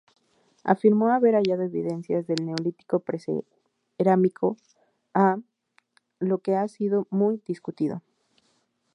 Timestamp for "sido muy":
6.67-7.39